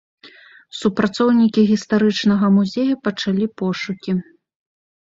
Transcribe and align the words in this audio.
Супрацоўнікі 0.79 1.65
гістарычнага 1.73 2.51
музея 2.57 2.93
пачалі 3.11 3.45
пошукі. 3.65 4.11